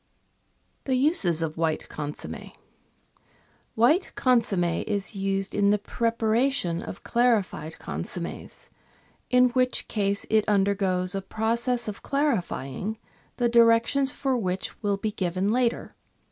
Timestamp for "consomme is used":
4.15-5.53